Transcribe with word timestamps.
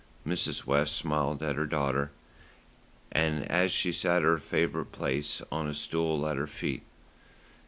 Mrs. 0.25 0.65
West 0.65 0.97
had 0.97 1.01
smiled 1.01 1.43
at 1.43 1.57
her 1.57 1.67
daughter, 1.67 2.09
as 3.11 3.71
she 3.71 3.91
sat 3.91 4.23
at 4.23 4.23
her 4.23 4.39
favourite 4.39 4.91
place 4.91 5.43
on 5.51 5.67
a 5.67 5.75
stool 5.75 6.27
at 6.27 6.37
her 6.37 6.47
feet. 6.47 6.81